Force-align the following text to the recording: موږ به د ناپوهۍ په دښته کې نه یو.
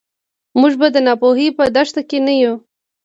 موږ 0.59 0.73
به 0.79 0.87
د 0.91 0.97
ناپوهۍ 1.07 1.47
په 1.57 1.63
دښته 1.75 2.01
کې 2.09 2.17
نه 2.27 2.33
یو. 2.41 2.53